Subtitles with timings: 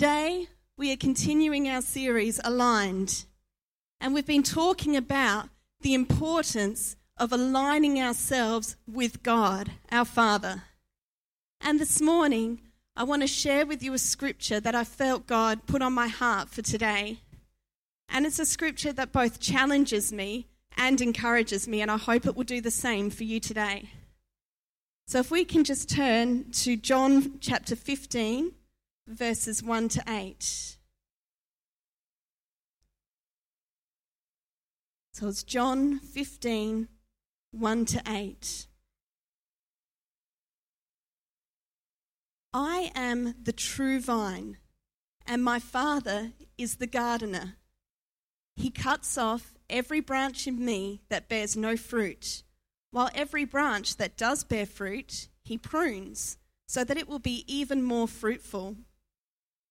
[0.00, 0.46] Today,
[0.78, 3.26] we are continuing our series, Aligned,
[4.00, 5.50] and we've been talking about
[5.82, 10.62] the importance of aligning ourselves with God, our Father.
[11.60, 12.62] And this morning,
[12.96, 16.08] I want to share with you a scripture that I felt God put on my
[16.08, 17.18] heart for today.
[18.08, 20.46] And it's a scripture that both challenges me
[20.78, 23.90] and encourages me, and I hope it will do the same for you today.
[25.06, 28.52] So, if we can just turn to John chapter 15,
[29.06, 30.76] verses 1 to 8.
[35.12, 36.88] So it's John 15,
[37.52, 38.66] 1 to 8.
[42.52, 44.56] I am the true vine,
[45.26, 47.56] and my Father is the gardener.
[48.56, 52.42] He cuts off every branch in me that bears no fruit,
[52.90, 57.82] while every branch that does bear fruit, he prunes, so that it will be even
[57.82, 58.76] more fruitful.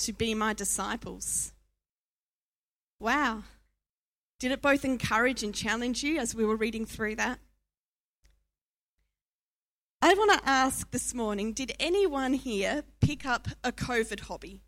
[0.00, 1.52] to be my disciples.
[2.98, 3.44] Wow.
[4.38, 7.38] Did it both encourage and challenge you as we were reading through that?
[10.02, 14.62] I want to ask this morning did anyone here pick up a COVID hobby?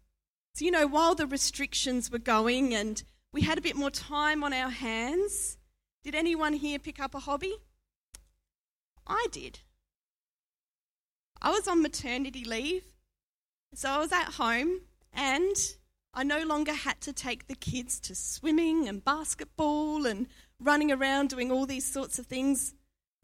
[0.55, 4.45] So, you know, while the restrictions were going and we had a bit more time
[4.45, 5.57] on our hands,
[6.05, 7.57] did anyone here pick up a hobby?
[9.07, 9.61] I did.
[11.41, 12.85] I was on maternity leave,
[13.75, 14.83] so I was at home
[15.13, 15.57] and
[16.15, 20.27] I no longer had to take the kids to swimming and basketball and
[20.61, 22.75] running around doing all these sorts of things.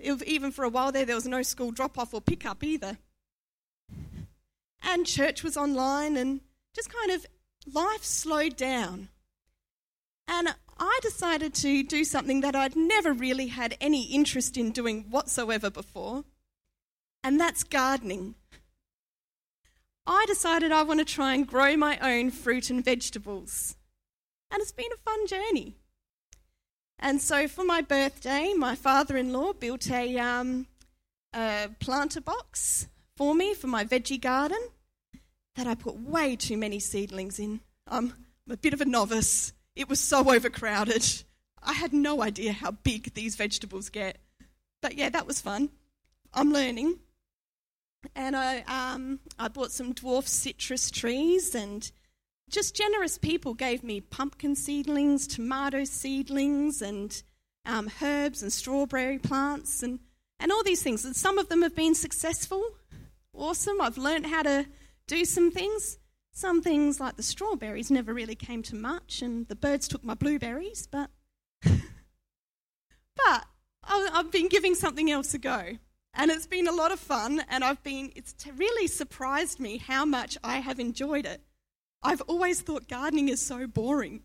[0.00, 2.98] Even for a while there, there was no school drop off or pick up either.
[4.82, 6.40] And church was online, and
[6.74, 7.26] just kind of
[7.72, 9.08] life slowed down.
[10.26, 15.06] And I decided to do something that I'd never really had any interest in doing
[15.10, 16.24] whatsoever before,
[17.24, 18.36] and that's gardening.
[20.10, 23.76] I decided I want to try and grow my own fruit and vegetables.
[24.50, 25.74] And it's been a fun journey.
[26.98, 30.66] And so for my birthday, my father in law built a, um,
[31.34, 34.58] a planter box for me for my veggie garden
[35.56, 37.60] that I put way too many seedlings in.
[37.86, 38.14] I'm
[38.48, 39.52] a bit of a novice.
[39.76, 41.04] It was so overcrowded.
[41.62, 44.16] I had no idea how big these vegetables get.
[44.80, 45.68] But yeah, that was fun.
[46.32, 46.98] I'm learning
[48.14, 51.90] and I, um, I bought some dwarf citrus trees, and
[52.48, 57.22] just generous people gave me pumpkin seedlings, tomato seedlings, and
[57.64, 60.00] um, herbs and strawberry plants, and,
[60.38, 61.04] and all these things.
[61.04, 62.62] And some of them have been successful.
[63.34, 63.80] Awesome.
[63.80, 64.66] I've learned how to
[65.06, 65.98] do some things.
[66.32, 70.14] Some things, like the strawberries, never really came to much, and the birds took my
[70.14, 71.10] blueberries, but.
[71.64, 73.44] but
[73.82, 75.78] I've been giving something else a go.
[76.14, 80.04] And it's been a lot of fun, and I've been, it's really surprised me how
[80.04, 81.42] much I have enjoyed it.
[82.02, 84.22] I've always thought gardening is so boring,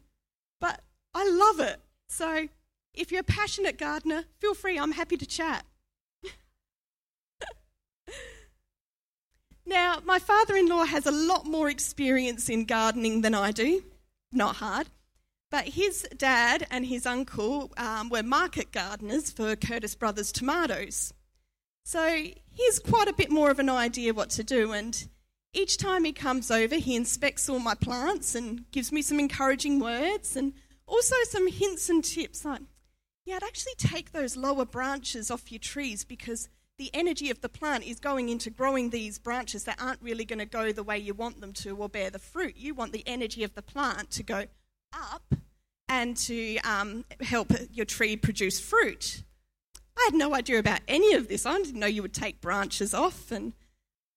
[0.59, 0.81] but
[1.13, 1.81] I love it.
[2.07, 2.47] So
[2.93, 5.65] if you're a passionate gardener, feel free, I'm happy to chat.
[9.65, 13.83] now, my father in law has a lot more experience in gardening than I do.
[14.31, 14.87] Not hard.
[15.49, 21.13] But his dad and his uncle um, were market gardeners for Curtis Brothers tomatoes.
[21.83, 24.71] So he's quite a bit more of an idea what to do.
[24.71, 25.07] And
[25.53, 29.79] each time he comes over, he inspects all my plants and gives me some encouraging
[29.79, 30.53] words and
[30.87, 32.61] also some hints and tips like,
[33.25, 37.49] yeah, I'd actually take those lower branches off your trees because the energy of the
[37.49, 40.97] plant is going into growing these branches that aren't really going to go the way
[40.97, 42.55] you want them to or bear the fruit.
[42.57, 44.45] You want the energy of the plant to go
[44.91, 45.35] up
[45.87, 49.23] and to um, help your tree produce fruit.
[49.97, 51.45] I had no idea about any of this.
[51.45, 53.53] I didn't know you would take branches off and,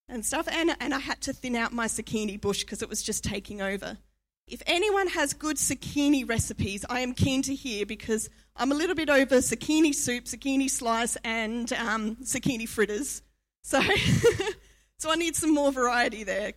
[0.08, 0.48] and stuff.
[0.50, 3.60] And, and I had to thin out my zucchini bush because it was just taking
[3.60, 3.98] over.
[4.46, 8.94] If anyone has good zucchini recipes, I am keen to hear because I'm a little
[8.94, 13.22] bit over zucchini soup, zucchini slice, and um, zucchini fritters.
[13.62, 13.80] So,
[14.98, 16.52] so I need some more variety there.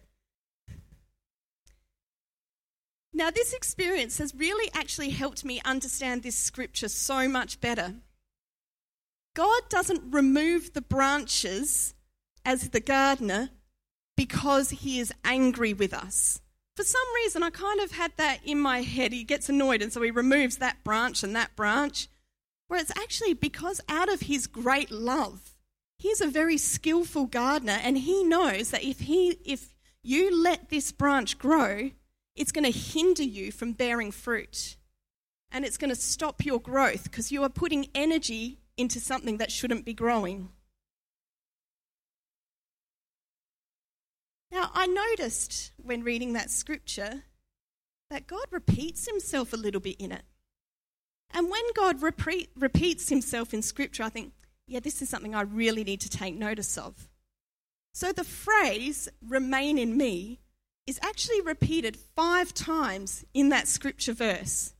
[3.11, 7.95] Now, this experience has really actually helped me understand this scripture so much better.
[9.39, 11.93] God doesn't remove the branches
[12.43, 13.51] as the gardener
[14.17, 16.41] because he is angry with us.
[16.75, 19.13] For some reason, I kind of had that in my head.
[19.13, 22.09] He gets annoyed, and so he removes that branch and that branch.
[22.67, 25.55] Where it's actually because out of his great love,
[25.97, 30.91] he's a very skillful gardener, and he knows that if, he, if you let this
[30.91, 31.91] branch grow,
[32.35, 34.75] it's going to hinder you from bearing fruit.
[35.49, 39.51] And it's going to stop your growth because you are putting energy into something that
[39.51, 40.49] shouldn't be growing.
[44.51, 47.23] Now, I noticed when reading that scripture
[48.09, 50.23] that God repeats himself a little bit in it.
[51.31, 54.33] And when God repeat, repeats himself in scripture, I think,
[54.65, 57.07] yeah, this is something I really need to take notice of.
[57.93, 60.39] So the phrase, remain in me,
[60.87, 64.73] is actually repeated five times in that scripture verse.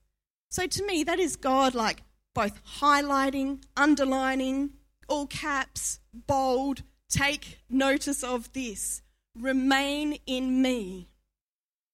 [0.50, 2.02] So to me, that is God like
[2.40, 4.70] both highlighting, underlining,
[5.10, 9.02] all caps, bold, take notice of this,
[9.38, 11.10] remain in me.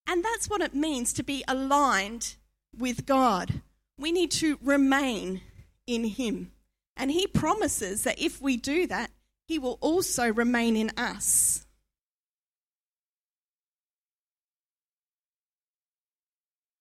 [0.05, 2.35] And that's what it means to be aligned
[2.77, 3.63] with God.
[3.97, 5.41] We need to remain
[5.87, 6.51] in Him.
[6.95, 9.09] And He promises that if we do that,
[9.47, 11.64] He will also remain in us.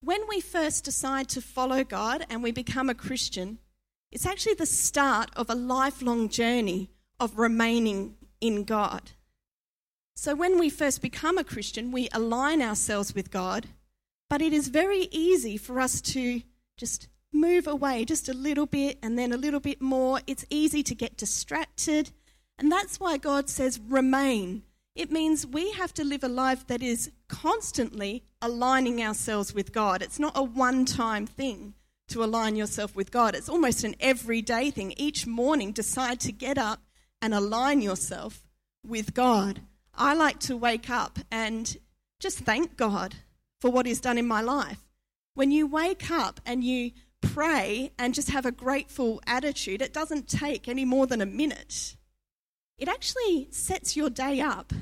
[0.04, 3.58] When we first decide to follow God and we become a Christian,
[4.12, 9.12] it's actually the start of a lifelong journey of remaining in God.
[10.14, 13.66] So, when we first become a Christian, we align ourselves with God,
[14.30, 16.42] but it is very easy for us to
[16.76, 20.20] just move away just a little bit and then a little bit more.
[20.26, 22.10] It's easy to get distracted,
[22.58, 24.62] and that's why God says, remain.
[24.94, 30.02] It means we have to live a life that is constantly aligning ourselves with God.
[30.02, 31.74] It's not a one time thing
[32.08, 34.92] to align yourself with God, it's almost an everyday thing.
[34.96, 36.80] Each morning, decide to get up
[37.22, 38.42] and align yourself
[38.86, 39.62] with God.
[39.94, 41.76] I like to wake up and
[42.20, 43.14] just thank God
[43.60, 44.80] for what He's done in my life.
[45.34, 46.90] When you wake up and you
[47.22, 51.96] pray and just have a grateful attitude, it doesn't take any more than a minute.
[52.76, 54.74] It actually sets your day up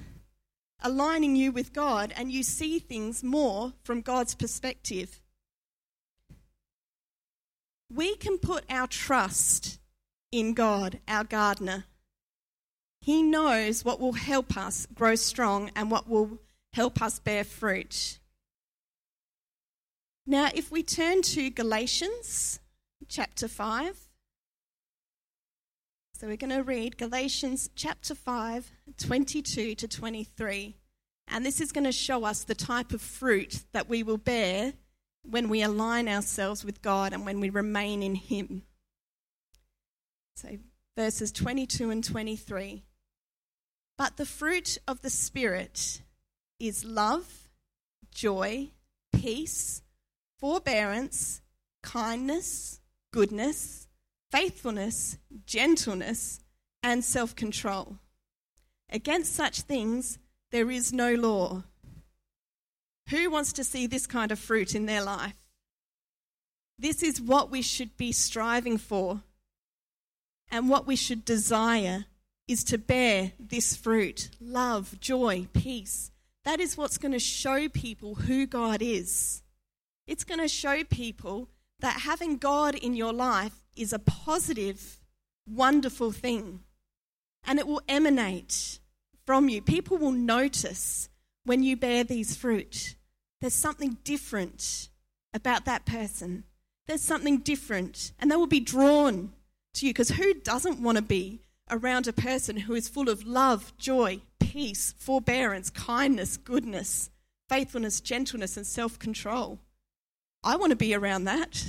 [0.83, 5.21] aligning you with God and you see things more from God's perspective.
[7.93, 9.79] We can put our trust
[10.31, 11.85] in God, our gardener.
[13.01, 16.39] He knows what will help us grow strong and what will
[16.73, 18.19] help us bear fruit.
[20.27, 22.61] Now, if we turn to Galatians
[23.09, 24.09] chapter 5,
[26.23, 30.77] so we're going to read Galatians chapter 5, 22 to 23.
[31.27, 34.75] And this is going to show us the type of fruit that we will bear
[35.29, 38.63] when we align ourselves with God and when we remain in Him.
[40.37, 40.59] So,
[40.97, 42.85] verses 22 and 23.
[43.99, 46.03] But the fruit of the Spirit
[46.61, 47.49] is love,
[48.15, 48.71] joy,
[49.13, 49.83] peace,
[50.39, 51.43] forbearance,
[51.83, 52.81] kindness,
[53.13, 53.89] goodness
[54.33, 56.41] faithfulness, gentleness,
[56.83, 57.99] and self control.
[58.91, 60.19] Against such things,
[60.51, 61.63] there is no law.
[63.11, 65.37] Who wants to see this kind of fruit in their life?
[66.79, 69.21] This is what we should be striving for.
[70.51, 72.07] And what we should desire
[72.49, 76.11] is to bear this fruit love, joy, peace.
[76.45, 79.43] That is what's going to show people who God is.
[80.07, 81.49] It's going to show people
[81.79, 85.01] that having God in your life is a positive,
[85.47, 86.61] wonderful thing.
[87.45, 88.79] And it will emanate
[89.27, 89.63] from you.
[89.63, 91.09] People will notice
[91.45, 92.95] when you bear these fruit.
[93.41, 94.89] There's something different
[95.35, 96.45] about that person.
[96.87, 98.13] There's something different.
[98.21, 99.33] And they will be drawn
[99.75, 103.27] to you because who doesn't want to be around a person who is full of
[103.27, 107.11] love, joy, peace, forbearance, kindness, goodness,
[107.49, 109.59] faithfulness, gentleness, and self control?
[110.45, 111.65] I want to be around that.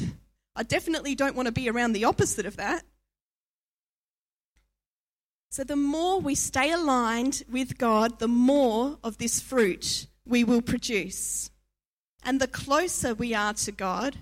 [0.55, 2.83] I definitely don't want to be around the opposite of that.
[5.49, 10.61] So, the more we stay aligned with God, the more of this fruit we will
[10.61, 11.51] produce.
[12.23, 14.17] And the closer we are to God,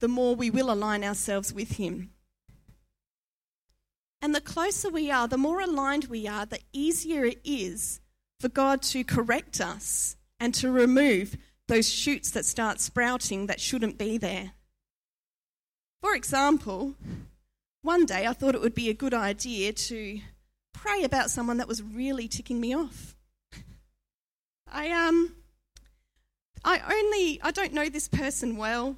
[0.00, 2.10] the more we will align ourselves with Him.
[4.22, 8.00] And the closer we are, the more aligned we are, the easier it is
[8.38, 11.36] for God to correct us and to remove
[11.68, 14.52] those shoots that start sprouting that shouldn't be there.
[16.06, 16.94] For example,
[17.82, 20.20] one day I thought it would be a good idea to
[20.72, 23.16] pray about someone that was really ticking me off.
[24.70, 25.34] I um
[26.64, 28.94] I only I don't know this person well,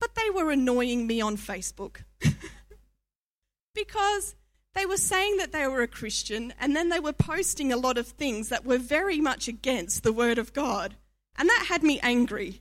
[0.00, 2.04] but they were annoying me on Facebook.
[3.74, 4.34] because
[4.74, 7.96] they were saying that they were a Christian and then they were posting a lot
[7.96, 10.96] of things that were very much against the word of God.
[11.38, 12.60] And that had me angry.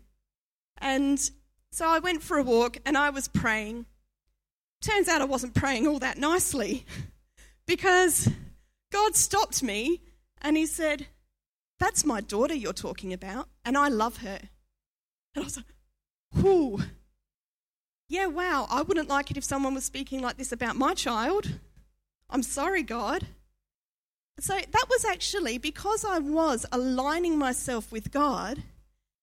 [0.78, 1.30] And
[1.72, 3.86] so I went for a walk and I was praying.
[4.82, 6.86] Turns out I wasn't praying all that nicely
[7.68, 8.30] because
[8.92, 10.02] God stopped me
[10.42, 11.08] and He said,
[11.80, 14.40] That's my daughter you're talking about, and I love her.
[15.36, 15.66] And I was like,
[16.34, 16.80] Whoo.
[18.08, 21.60] Yeah, wow, I wouldn't like it if someone was speaking like this about my child.
[22.30, 23.28] I'm sorry, God.
[24.40, 28.64] So that was actually because I was aligning myself with God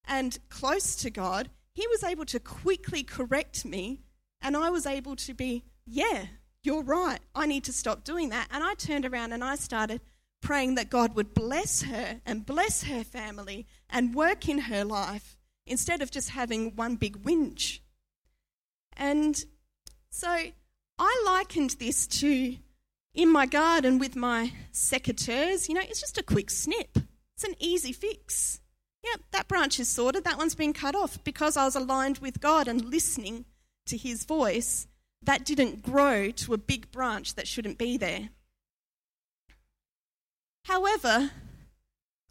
[0.07, 4.01] and close to God, He was able to quickly correct me,
[4.41, 6.25] and I was able to be, yeah,
[6.63, 7.21] you're right.
[7.35, 8.49] I need to stop doing that.
[8.51, 10.01] And I turned around and I started
[10.41, 15.37] praying that God would bless her and bless her family and work in her life
[15.67, 17.81] instead of just having one big whinge.
[18.97, 19.45] And
[20.09, 20.35] so
[20.99, 22.57] I likened this to
[23.13, 25.69] in my garden with my secateurs.
[25.69, 26.97] You know, it's just a quick snip,
[27.35, 28.63] it's an easy fix.
[29.11, 32.41] Yep, that branch is sorted, that one's been cut off because I was aligned with
[32.41, 33.45] God and listening
[33.87, 34.89] to His voice.
[35.23, 38.31] That didn't grow to a big branch that shouldn't be there.
[40.65, 41.31] However,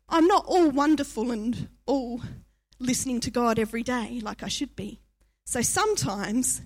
[0.10, 2.22] I'm not all wonderful and all
[2.80, 5.00] listening to God every day like I should be.
[5.46, 6.62] So sometimes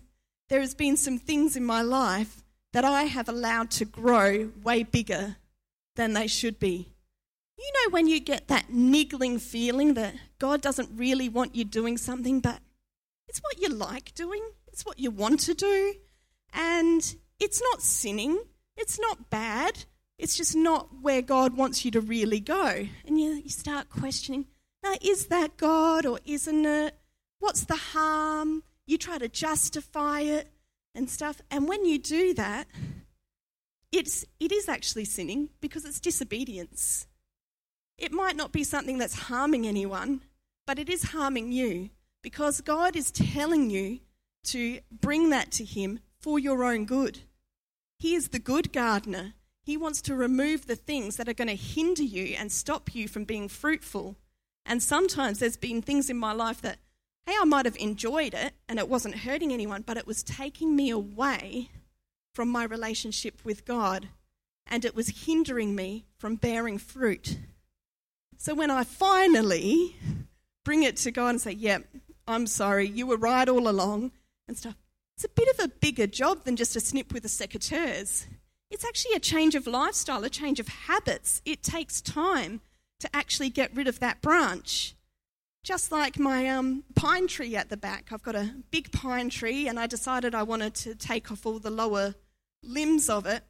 [0.50, 4.84] there has been some things in my life that I have allowed to grow way
[4.84, 5.38] bigger
[5.96, 6.90] than they should be.
[7.60, 11.98] You know, when you get that niggling feeling that God doesn't really want you doing
[11.98, 12.60] something, but
[13.28, 15.96] it's what you like doing, it's what you want to do,
[16.54, 18.42] and it's not sinning,
[18.78, 19.86] it's not bad,
[20.18, 22.88] it's just not where God wants you to really go.
[23.06, 24.46] And you, you start questioning
[24.84, 26.96] now, is that God or isn't it?
[27.40, 28.64] What's the harm?
[28.88, 30.52] You try to justify it
[30.96, 31.42] and stuff.
[31.52, 32.68] And when you do that,
[33.92, 37.08] it's, it is actually sinning because it's disobedience.
[38.00, 40.22] It might not be something that's harming anyone,
[40.66, 41.90] but it is harming you
[42.24, 44.00] because God is telling you
[44.46, 47.20] to bring that to Him for your own good.
[47.98, 49.34] He is the good gardener.
[49.62, 53.10] He wants to remove the things that are going to hinder you and stop you
[53.10, 54.16] from being fruitful.
[54.66, 56.80] And sometimes there's been things in my life that
[57.26, 60.76] hey, I might have enjoyed it and it wasn't hurting anyone, but it was taking
[60.76, 61.70] me away
[62.34, 64.08] from my relationship with God
[64.66, 67.38] and it was hindering me from bearing fruit.
[68.42, 69.98] So when I finally
[70.64, 74.12] bring it to God and say, yep, yeah, I'm sorry, you were right all along
[74.48, 74.76] and stuff,
[75.18, 78.28] it's a bit of a bigger job than just a snip with a secateurs.
[78.72, 81.42] It's actually a change of lifestyle, a change of habits.
[81.44, 82.62] It takes time
[83.02, 84.96] to actually get rid of that branch.
[85.62, 88.08] Just like my um, pine tree at the back.
[88.14, 91.60] I've got a big pine tree and I decided I wanted to take off all
[91.60, 92.16] the lower
[92.64, 93.44] limbs of it.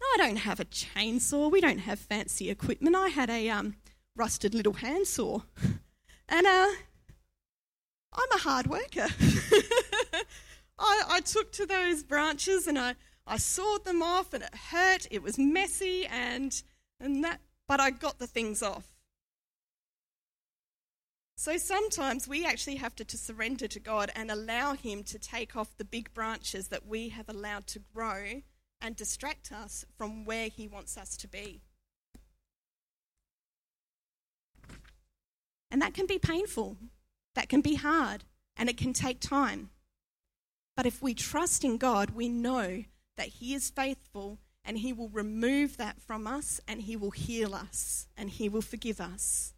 [0.00, 1.50] No, I don't have a chainsaw.
[1.50, 2.96] We don't have fancy equipment.
[2.96, 3.76] I had a um,
[4.14, 5.40] rusted little handsaw.
[6.28, 6.72] And uh,
[8.12, 9.06] I'm a hard worker.
[10.78, 15.06] I, I, took to those branches and I, I sawed them off and it hurt.
[15.10, 16.60] It was messy and,
[17.00, 18.96] and that, but I got the things off.
[21.38, 25.54] So sometimes we actually have to, to surrender to God and allow Him to take
[25.54, 28.42] off the big branches that we have allowed to grow
[28.80, 31.60] and distract us from where He wants us to be.
[35.70, 36.76] And that can be painful,
[37.34, 38.24] that can be hard,
[38.56, 39.70] and it can take time.
[40.76, 42.84] But if we trust in God, we know
[43.16, 47.54] that He is faithful and He will remove that from us and He will heal
[47.54, 49.54] us and He will forgive us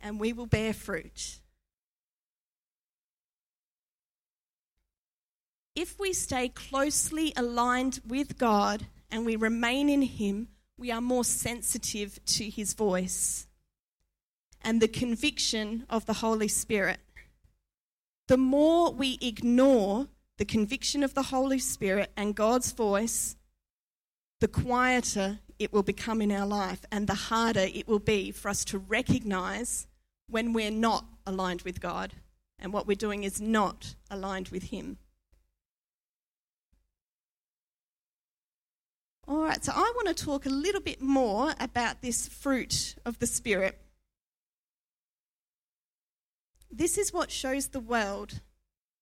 [0.00, 1.40] and we will bear fruit.
[5.74, 11.24] If we stay closely aligned with God and we remain in Him, we are more
[11.24, 13.48] sensitive to His voice
[14.62, 17.00] and the conviction of the Holy Spirit.
[18.28, 20.06] The more we ignore
[20.38, 23.36] the conviction of the Holy Spirit and God's voice,
[24.40, 28.48] the quieter it will become in our life and the harder it will be for
[28.48, 29.86] us to recognize
[30.28, 32.14] when we're not aligned with God
[32.58, 34.98] and what we're doing is not aligned with Him.
[39.26, 43.18] All right, so I want to talk a little bit more about this fruit of
[43.20, 43.80] the Spirit.
[46.70, 48.40] This is what shows the world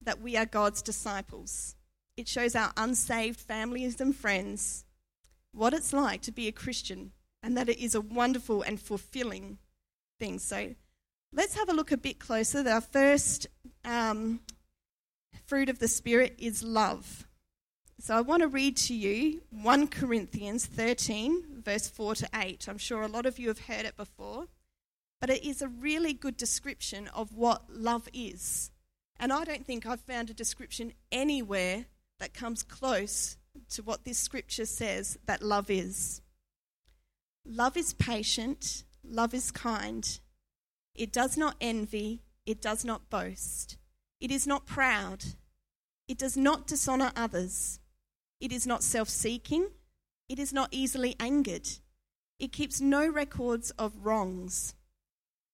[0.00, 1.74] that we are God's disciples.
[2.16, 4.84] It shows our unsaved families and friends
[5.52, 7.12] what it's like to be a Christian
[7.42, 9.58] and that it is a wonderful and fulfilling
[10.20, 10.38] thing.
[10.38, 10.74] So
[11.32, 12.66] let's have a look a bit closer.
[12.68, 13.48] Our first
[13.84, 14.38] um,
[15.46, 17.26] fruit of the Spirit is love.
[18.04, 22.66] So I want to read to you 1 Corinthians 13, verse 4 to 8.
[22.68, 24.49] I'm sure a lot of you have heard it before,
[25.21, 28.73] but it is a really good description of what love is.
[29.21, 31.85] And I don't think I've found a description anywhere
[32.18, 33.37] that comes close
[33.71, 36.23] to what this scripture says that love is.
[37.47, 40.18] Love is patient, love is kind.
[40.97, 43.76] It does not envy, it does not boast.
[44.21, 45.25] It is not proud.
[46.09, 47.78] It does not dishonor others.
[48.42, 49.68] It is not self seeking.
[50.28, 51.68] It is not easily angered.
[52.40, 54.75] It keeps no records of wrongs.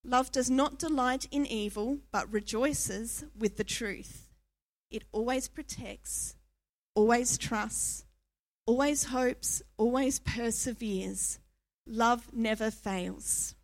[0.02, 4.30] Love does not delight in evil, but rejoices with the truth.
[4.90, 6.37] It always protects,
[6.95, 8.07] always trusts,
[8.64, 11.40] always hopes, always perseveres.
[11.87, 13.54] Love never fails.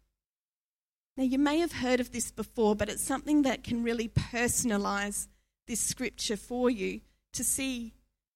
[1.17, 5.29] Now, you may have heard of this before, but it's something that can really personalize
[5.67, 7.01] this scripture for you
[7.33, 7.95] to see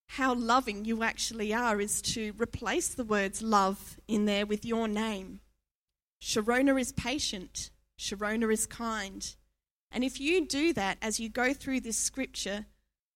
[0.09, 4.89] how loving you actually are is to replace the words love in there with your
[4.89, 5.41] name.
[6.23, 9.37] Sharona is patient, Sharona is kind.
[9.91, 12.67] And if you do that as you go through this scripture,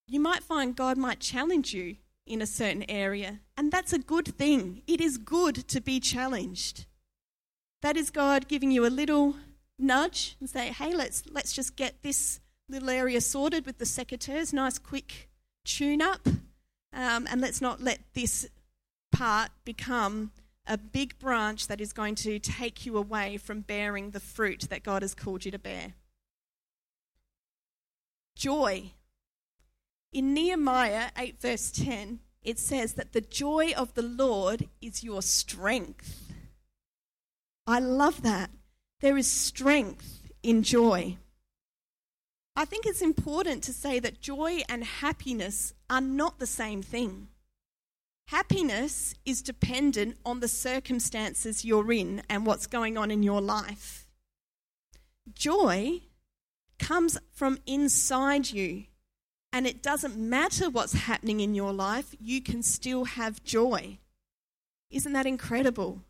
[0.06, 1.96] you might find God might challenge you
[2.26, 3.40] in a certain area.
[3.56, 4.82] And that's a good thing.
[4.86, 6.86] It is good to be challenged.
[7.82, 9.36] That is God giving you a little
[9.78, 14.52] nudge and say, hey, let's, let's just get this little area sorted with the secateurs,
[14.52, 15.28] nice quick
[15.64, 16.28] tune up,
[16.92, 18.48] um, and let's not let this
[19.10, 20.32] part become
[20.66, 24.82] a big branch that is going to take you away from bearing the fruit that
[24.82, 25.94] God has called you to bear.
[28.36, 28.92] Joy.
[30.12, 35.22] In Nehemiah 8, verse 10, it says that the joy of the Lord is your
[35.22, 36.32] strength.
[37.66, 38.50] I love that.
[39.00, 41.16] There is strength in joy.
[42.54, 47.28] I think it's important to say that joy and happiness are not the same thing.
[48.28, 54.06] Happiness is dependent on the circumstances you're in and what's going on in your life.
[55.34, 56.02] Joy
[56.78, 58.84] comes from inside you,
[59.52, 63.98] and it doesn't matter what's happening in your life, you can still have joy.
[64.90, 66.02] Isn't that incredible?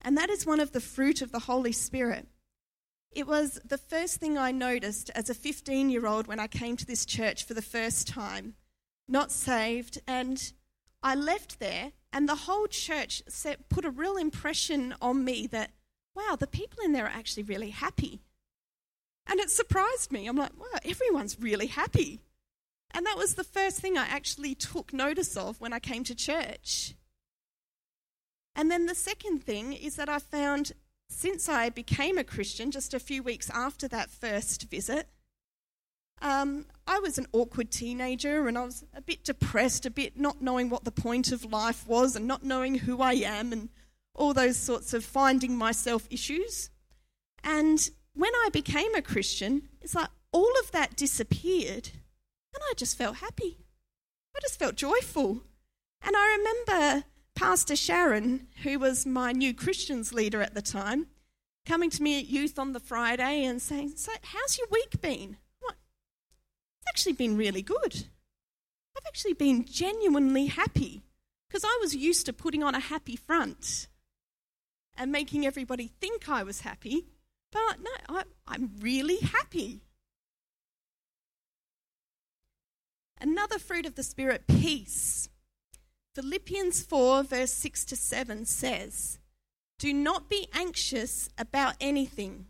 [0.00, 2.28] And that is one of the fruit of the Holy Spirit.
[3.12, 6.76] It was the first thing I noticed as a 15 year old when I came
[6.76, 8.54] to this church for the first time,
[9.08, 10.52] not saved, and
[11.02, 15.70] I left there, and the whole church set, put a real impression on me that,
[16.14, 18.22] wow, the people in there are actually really happy.
[19.26, 20.26] And it surprised me.
[20.26, 22.20] I'm like, wow, everyone's really happy.
[22.92, 26.14] And that was the first thing I actually took notice of when I came to
[26.14, 26.94] church.
[28.54, 30.72] And then the second thing is that I found
[31.08, 35.08] since I became a Christian, just a few weeks after that first visit,
[36.22, 40.40] um, I was an awkward teenager and I was a bit depressed, a bit not
[40.40, 43.68] knowing what the point of life was and not knowing who I am and
[44.14, 46.70] all those sorts of finding myself issues.
[47.44, 51.90] And when I became a Christian, it's like all of that disappeared
[52.54, 53.58] and I just felt happy.
[54.34, 55.42] I just felt joyful.
[56.02, 57.04] And I remember
[57.36, 61.06] Pastor Sharon, who was my new Christians leader at the time,
[61.66, 65.36] coming to me at youth on the Friday and saying, So, how's your week been?
[65.60, 65.74] What?
[66.80, 68.06] It's actually been really good.
[68.96, 71.02] I've actually been genuinely happy
[71.46, 73.88] because I was used to putting on a happy front
[74.96, 77.06] and making everybody think I was happy,
[77.52, 79.82] but no, I, I'm really happy.
[83.20, 85.28] Another fruit of the Spirit, peace.
[86.16, 89.18] Philippians 4, verse 6 to 7 says,
[89.78, 92.46] Do not be anxious about anything,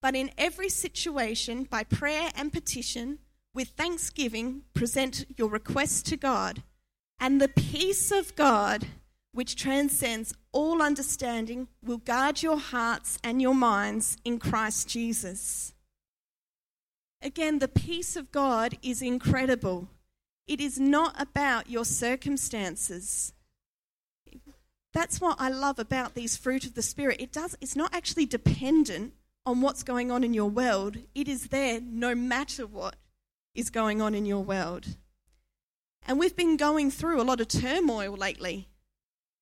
[0.00, 3.18] but in every situation, by prayer and petition,
[3.52, 6.62] with thanksgiving, present your requests to God,
[7.18, 8.86] and the peace of God,
[9.32, 15.74] which transcends all understanding, will guard your hearts and your minds in Christ Jesus.
[17.20, 19.88] Again, the peace of God is incredible.
[20.48, 23.34] It is not about your circumstances.
[24.94, 27.20] That's what I love about these fruit of the spirit.
[27.20, 29.12] It does it's not actually dependent
[29.44, 30.96] on what's going on in your world.
[31.14, 32.96] It is there no matter what
[33.54, 34.96] is going on in your world.
[36.06, 38.68] And we've been going through a lot of turmoil lately.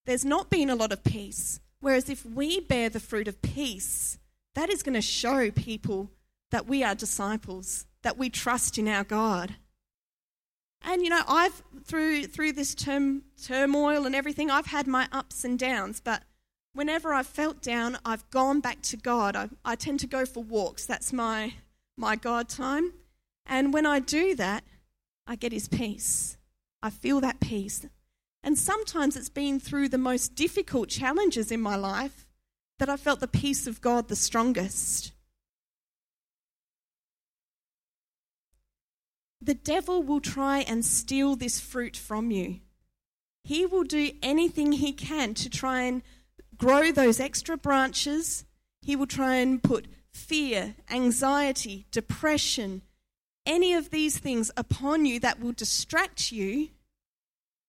[0.05, 1.61] There's not been a lot of peace.
[1.81, 4.19] Whereas if we bear the fruit of peace,
[4.55, 6.11] that is going to show people
[6.51, 9.57] that we are disciples, that we trust in our God.
[10.83, 15.45] And you know, I've through through this term, turmoil and everything, I've had my ups
[15.45, 16.23] and downs, but
[16.75, 19.35] whenever I've felt down, I've gone back to God.
[19.35, 20.87] I, I tend to go for walks.
[20.87, 21.55] That's my
[21.97, 22.93] my God time.
[23.47, 24.65] And when I do that,
[25.27, 26.37] I get his peace.
[26.83, 27.87] I feel that peace.
[28.43, 32.27] And sometimes it's been through the most difficult challenges in my life
[32.79, 35.13] that I felt the peace of God the strongest.
[39.47, 42.59] The devil will try and steal this fruit from you.
[43.45, 46.03] He will do anything he can to try and
[46.57, 48.45] grow those extra branches.
[48.83, 52.83] He will try and put fear, anxiety, depression,
[53.47, 56.71] any of these things upon you that will distract you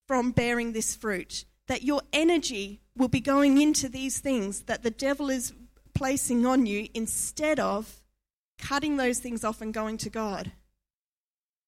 [0.08, 4.90] from bearing this fruit, that your energy will be going into these things that the
[4.90, 5.52] devil is
[5.94, 8.00] placing on you instead of
[8.58, 10.50] cutting those things off and going to God.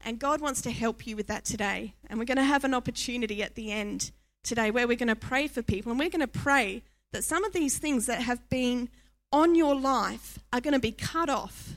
[0.02, 1.94] And God wants to help you with that today.
[2.08, 5.16] And we're going to have an opportunity at the end today where we're going to
[5.16, 5.90] pray for people.
[5.90, 6.82] And we're going to pray
[7.12, 8.88] that some of these things that have been
[9.32, 11.74] on your life are going to be cut off.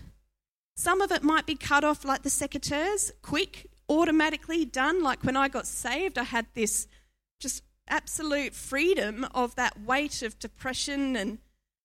[0.76, 5.04] Some of it might be cut off like the secateurs, quick, automatically done.
[5.04, 6.88] Like when I got saved, I had this
[7.40, 11.40] just absolute freedom of that weight of depression and,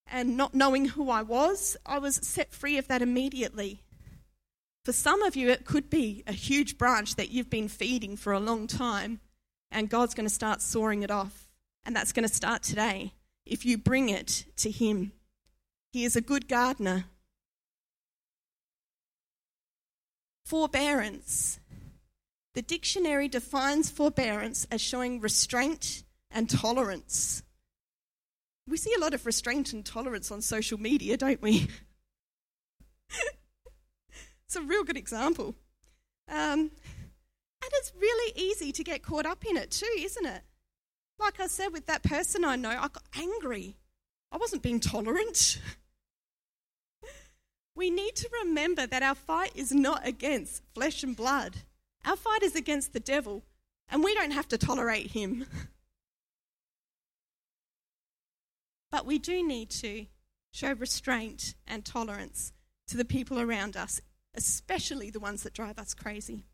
[0.07, 1.77] and not knowing who I was.
[1.85, 3.83] I was set free of that immediately.
[4.85, 8.33] For some of you, it could be a huge branch that you've been feeding for
[8.33, 9.21] a long time,
[9.71, 11.49] and God's going to start sawing it off.
[11.85, 13.15] And that's going to start today
[13.47, 15.13] if you bring it to Him.
[15.93, 17.05] He is a good gardener.
[20.45, 21.61] Forbearance.
[22.55, 27.43] The dictionary defines forbearance as showing restraint and tolerance.
[28.67, 31.69] We see a lot of restraint and tolerance on social media, don't we?
[34.49, 35.55] it's a real good example.
[36.27, 36.71] Um,
[37.61, 40.41] and it's really easy to get caught up in it too, isn't it?
[41.19, 43.77] Like I said, with that person I know, I got angry.
[44.33, 45.61] I wasn't being tolerant.
[47.77, 51.57] we need to remember that our fight is not against flesh and blood.
[52.07, 53.45] Our fight is against the devil,
[53.91, 55.45] and we don't have to tolerate him.
[58.91, 60.07] but we do need to
[60.53, 62.55] show restraint and tolerance
[62.87, 64.01] to the people around us,
[64.35, 66.45] especially the ones that drive us crazy.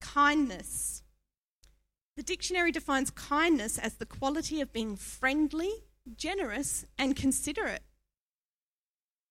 [0.00, 1.02] kindness.
[2.16, 5.70] The dictionary defines kindness as the quality of being friendly,
[6.16, 7.82] generous, and considerate.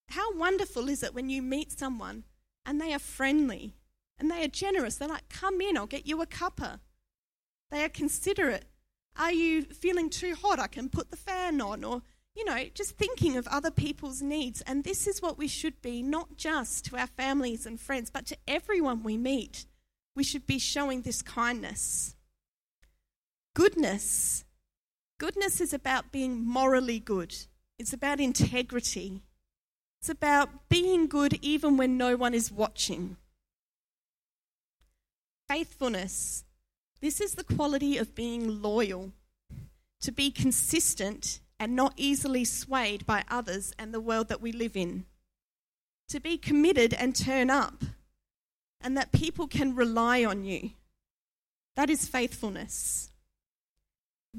[0.10, 2.24] How wonderful is it when you meet someone
[2.65, 3.74] and they are friendly
[4.17, 4.96] and they are generous.
[4.96, 6.80] They're like, come in, I'll get you a cuppa.
[7.70, 8.65] They are considerate.
[9.17, 10.60] Are you feeling too hot?
[10.60, 11.84] I can put the fan on.
[11.84, 12.02] Or,
[12.38, 14.62] you know, just thinking of other people's needs.
[14.62, 18.28] And this is what we should be, not just to our families and friends, but
[18.28, 19.65] to everyone we meet.
[20.15, 22.15] We should be showing this kindness.
[23.56, 24.45] Goodness.
[25.19, 27.36] Goodness is about being morally good,
[27.80, 29.23] it's about integrity,
[30.00, 33.17] it's about being good even when no one is watching.
[35.47, 36.43] Faithfulness.
[37.02, 39.12] This is the quality of being loyal,
[40.02, 44.78] to be consistent and not easily swayed by others and the world that we live
[44.78, 45.06] in.
[46.10, 47.84] To be committed and turn up,
[48.80, 50.72] and that people can rely on you.
[51.76, 53.12] That is faithfulness.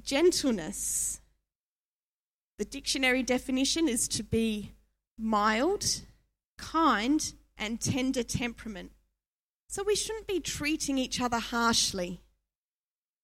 [0.02, 1.20] Gentleness.
[2.58, 4.72] The dictionary definition is to be
[5.18, 6.02] mild,
[6.56, 8.92] kind, and tender temperament.
[9.68, 12.22] So we shouldn't be treating each other harshly.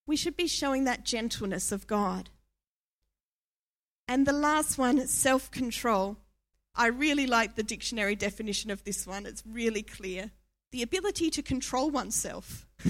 [0.07, 2.28] We should be showing that gentleness of God.
[4.06, 6.18] And the last one, self control.
[6.74, 10.32] I really like the dictionary definition of this one, it's really clear.
[10.72, 12.66] The ability to control oneself.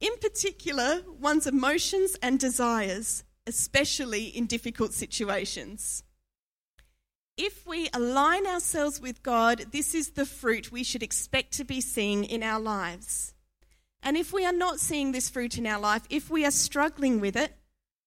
[0.00, 6.04] in particular, one's emotions and desires, especially in difficult situations.
[7.36, 11.80] If we align ourselves with God, this is the fruit we should expect to be
[11.80, 13.34] seeing in our lives.
[14.02, 17.20] And if we are not seeing this fruit in our life, if we are struggling
[17.20, 17.55] with it,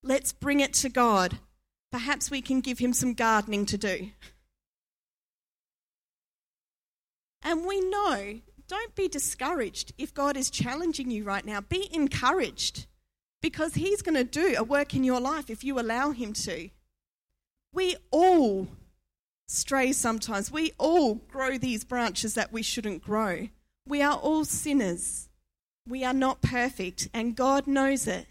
[0.03, 1.39] let's bring it to God.
[1.91, 4.11] Perhaps we can give Him some gardening to do.
[7.41, 11.61] And we know, don't be discouraged if God is challenging you right now.
[11.61, 12.85] Be encouraged
[13.41, 16.69] because He's going to do a work in your life if you allow Him to.
[17.73, 18.67] We all
[19.47, 20.51] stray sometimes.
[20.51, 23.49] We all grow these branches that we shouldn't grow.
[23.87, 25.29] We are all sinners.
[25.87, 28.27] We are not perfect, and God knows it.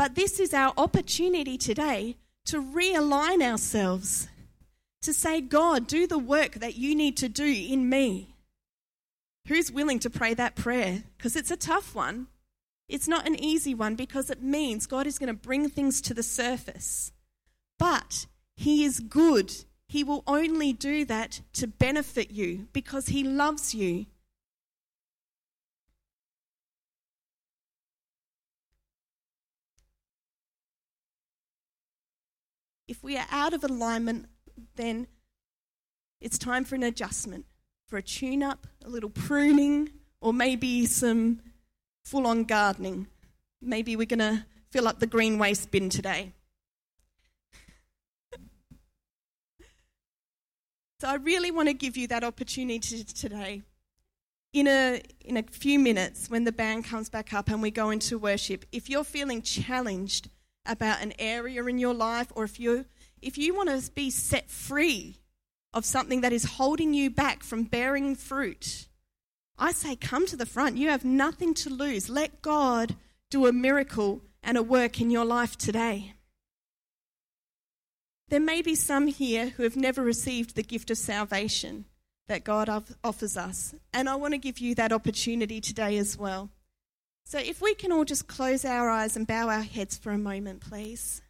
[0.00, 4.28] But this is our opportunity today to realign ourselves,
[5.02, 8.34] to say, God, do the work that you need to do in me.
[9.46, 11.02] Who's willing to pray that prayer?
[11.18, 12.28] Because it's a tough one.
[12.88, 16.14] It's not an easy one because it means God is going to bring things to
[16.14, 17.12] the surface.
[17.78, 18.24] But
[18.56, 19.52] He is good.
[19.86, 24.06] He will only do that to benefit you because He loves you.
[32.90, 34.26] If we are out of alignment,
[34.74, 35.06] then
[36.20, 37.46] it's time for an adjustment,
[37.86, 41.40] for a tune up, a little pruning, or maybe some
[42.04, 43.06] full on gardening.
[43.62, 46.32] Maybe we're going to fill up the green waste bin today.
[51.00, 53.62] so I really want to give you that opportunity today.
[54.52, 57.90] In a, in a few minutes, when the band comes back up and we go
[57.90, 60.28] into worship, if you're feeling challenged
[60.66, 62.84] about an area in your life, or if you
[63.22, 65.18] if you want to be set free
[65.72, 68.88] of something that is holding you back from bearing fruit,
[69.58, 70.78] I say come to the front.
[70.78, 72.08] You have nothing to lose.
[72.08, 72.96] Let God
[73.30, 76.14] do a miracle and a work in your life today.
[78.28, 81.84] There may be some here who have never received the gift of salvation
[82.28, 82.68] that God
[83.02, 86.48] offers us, and I want to give you that opportunity today as well.
[87.30, 90.18] So, if we can all just close our eyes and bow our heads for a
[90.18, 91.22] moment, please.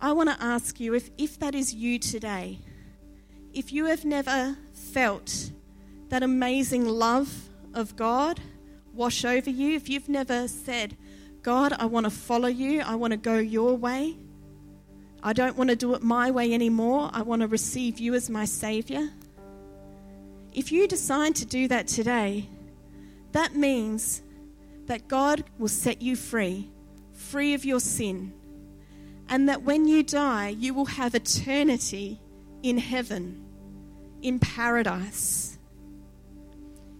[0.00, 2.60] I want to ask you if, if that is you today,
[3.52, 5.50] if you have never felt
[6.08, 8.38] that amazing love of God
[8.94, 10.96] wash over you, if you've never said,
[11.42, 14.16] God, I want to follow you, I want to go your way,
[15.20, 18.30] I don't want to do it my way anymore, I want to receive you as
[18.30, 19.10] my Savior.
[20.52, 22.48] If you decide to do that today,
[23.36, 24.22] that means
[24.86, 26.70] that God will set you free,
[27.12, 28.32] free of your sin,
[29.28, 32.18] and that when you die, you will have eternity
[32.62, 33.44] in heaven,
[34.22, 35.58] in paradise.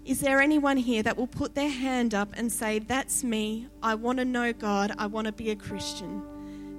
[0.05, 3.69] Is there anyone here that will put their hand up and say, That's me.
[3.83, 4.93] I want to know God.
[4.99, 6.23] I want to be a Christian?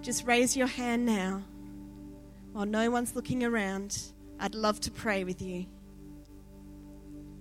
[0.01, 1.41] Just raise your hand now.
[2.53, 3.97] While no one's looking around,
[4.39, 5.65] I'd love to pray with you.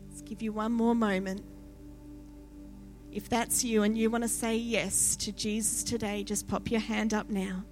[0.09, 1.45] Let's give you one more moment.
[3.17, 6.81] If that's you and you want to say yes to Jesus today, just pop your
[6.81, 7.65] hand up now.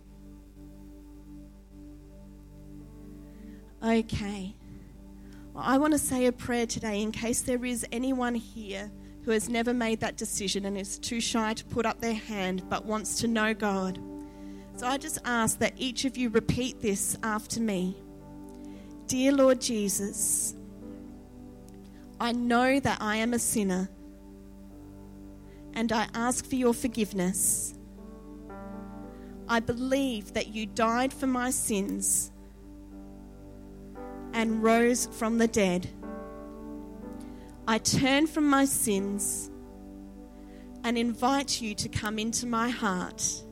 [3.85, 4.57] Okay.
[5.53, 8.91] Well, I want to say a prayer today in case there is anyone here
[9.27, 12.63] who has never made that decision and is too shy to put up their hand
[12.71, 13.99] but wants to know God.
[14.77, 17.95] So I just ask that each of you repeat this after me.
[19.09, 20.55] Dear Lord Jesus,
[22.19, 23.91] I know that I am a sinner
[25.75, 27.75] and I ask for your forgiveness.
[29.49, 32.33] I believe that you died for my sins
[34.33, 35.89] and rose from the dead.
[37.69, 39.51] I turn from my sins
[40.83, 43.43] and invite you to come into my heart.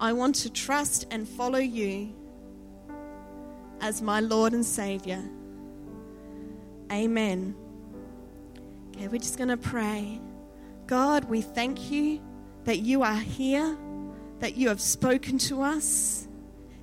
[0.00, 2.14] I want to trust and follow you
[3.80, 5.22] as my Lord and Savior.
[6.92, 7.56] Amen.
[8.94, 10.20] Okay, we're just going to pray.
[10.86, 12.20] God, we thank you
[12.62, 13.76] that you are here,
[14.38, 16.28] that you have spoken to us,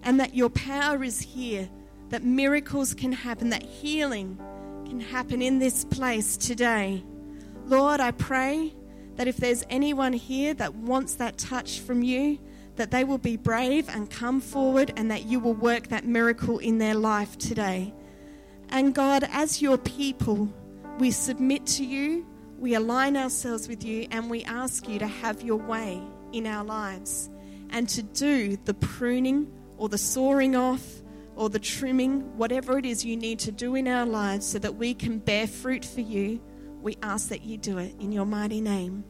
[0.04, 1.70] and that your power is here,
[2.10, 4.38] that miracles can happen, that healing
[4.86, 7.02] can happen in this place today.
[7.68, 8.74] Lord, I pray
[9.16, 12.40] that if there's anyone here that wants that touch from you,
[12.76, 16.58] that they will be brave and come forward and that you will work that miracle
[16.58, 17.94] in their life today.
[18.68, 20.54] And God, as your people,
[21.00, 22.26] we submit to you,
[22.58, 26.02] we align ourselves with you, and we ask you to have your way
[26.32, 27.30] in our lives
[27.72, 31.02] and to do the pruning or the sawing off
[31.36, 34.76] or the trimming, whatever it is you need to do in our lives so that
[34.76, 36.42] we can bear fruit for you.
[36.82, 39.04] We ask that you do it in your mighty name.